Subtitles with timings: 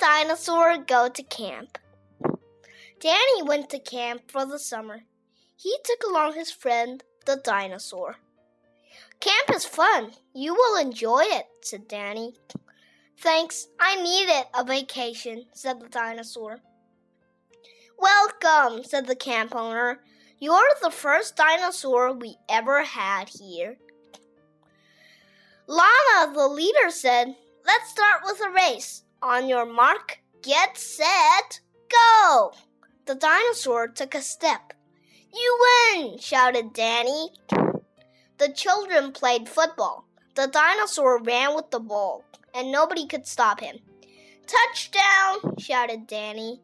[0.00, 1.76] dinosaur go to camp.
[3.00, 5.02] Danny went to camp for the summer.
[5.56, 8.16] He took along his friend, the dinosaur.
[9.20, 10.12] Camp is fun.
[10.34, 12.34] You will enjoy it, said Danny.
[13.18, 16.60] Thanks, I needed a vacation, said the dinosaur.
[17.98, 20.00] Welcome, said the camp owner.
[20.38, 23.76] You're the first dinosaur we ever had here.
[25.66, 29.02] Lana, the leader, said, Let's start with a race.
[29.22, 31.60] On your mark, get set,
[31.90, 32.52] go!
[33.04, 34.72] The dinosaur took a step.
[35.34, 35.58] You
[35.94, 36.18] win!
[36.18, 37.28] shouted Danny.
[38.38, 40.06] The children played football.
[40.36, 42.24] The dinosaur ran with the ball,
[42.54, 43.80] and nobody could stop him.
[44.46, 45.56] Touchdown!
[45.58, 46.62] shouted Danny.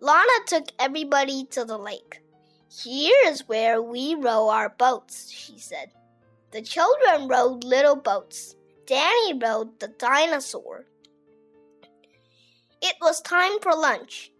[0.00, 2.22] Lana took everybody to the lake.
[2.70, 5.90] Here is where we row our boats, she said.
[6.52, 8.56] The children rowed little boats.
[8.86, 10.86] Danny rowed the dinosaur.
[12.86, 14.30] It was time for lunch.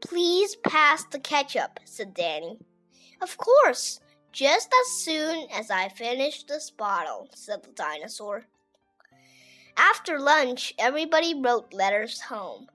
[0.00, 2.56] Please pass the ketchup, said Danny.
[3.20, 4.00] Of course,
[4.32, 8.46] just as soon as I finish this bottle, said the dinosaur.
[9.76, 12.68] After lunch, everybody wrote letters home.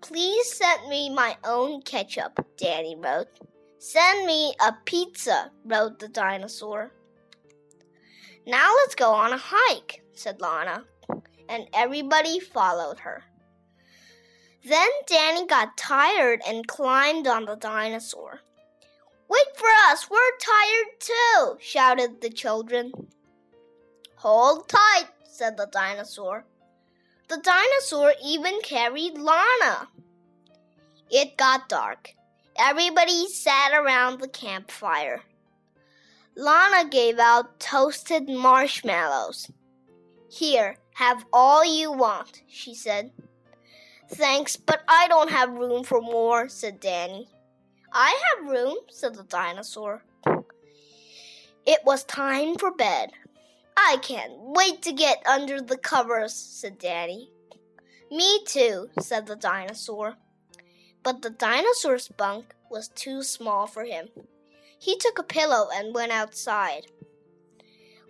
[0.00, 3.40] Please send me my own ketchup, Danny wrote.
[3.80, 6.92] Send me a pizza, wrote the dinosaur.
[8.46, 10.84] Now let's go on a hike, said Lana,
[11.48, 13.24] and everybody followed her.
[14.64, 18.40] Then Danny got tired and climbed on the dinosaur.
[19.28, 22.92] Wait for us, we're tired too, shouted the children.
[24.16, 26.44] Hold tight, said the dinosaur.
[27.28, 29.88] The dinosaur even carried Lana.
[31.10, 32.14] It got dark.
[32.56, 35.22] Everybody sat around the campfire.
[36.36, 39.50] Lana gave out toasted marshmallows.
[40.30, 43.10] Here, have all you want, she said.
[44.14, 47.28] Thanks, but I don't have room for more, said Danny.
[47.92, 50.04] I have room, said the dinosaur.
[51.64, 53.12] It was time for bed.
[53.76, 57.30] I can't wait to get under the covers, said Danny.
[58.10, 60.16] Me too, said the dinosaur.
[61.02, 64.08] But the dinosaur's bunk was too small for him.
[64.78, 66.86] He took a pillow and went outside.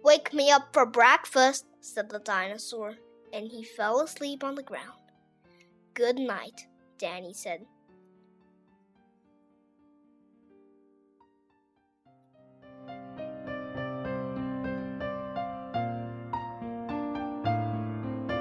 [0.02, 2.96] Wake me up for breakfast, said the dinosaur,
[3.32, 5.01] and he fell asleep on the ground.
[5.94, 7.66] Good night, Danny said.